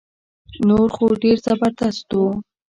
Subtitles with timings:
[0.67, 2.27] نور خو ډير زبردست وو